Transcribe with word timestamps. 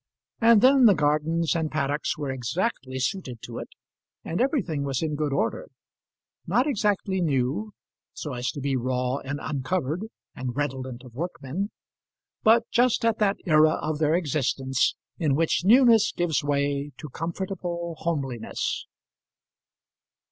And 0.39 0.61
then 0.63 0.85
the 0.85 0.95
gardens 0.95 1.53
and 1.55 1.69
paddocks 1.69 2.17
were 2.17 2.31
exactly 2.31 2.97
suited 2.97 3.39
to 3.43 3.59
it; 3.59 3.67
and 4.25 4.41
everything 4.41 4.83
was 4.83 5.03
in 5.03 5.13
good 5.15 5.31
order; 5.31 5.67
not 6.47 6.65
exactly 6.65 7.21
new, 7.21 7.73
so 8.11 8.33
as 8.33 8.49
to 8.53 8.59
be 8.61 8.75
raw 8.75 9.17
and 9.17 9.39
uncovered, 9.39 10.05
and 10.35 10.55
redolent 10.55 11.03
of 11.03 11.13
workmen; 11.13 11.69
but 12.41 12.63
just 12.71 13.05
at 13.05 13.19
that 13.19 13.37
era 13.45 13.73
of 13.73 13.99
their 13.99 14.15
existence 14.15 14.95
in 15.19 15.35
which 15.35 15.61
newness 15.65 16.11
gives 16.11 16.43
way 16.43 16.93
to 16.97 17.07
comfortable 17.09 17.93
homeliness. 17.99 18.87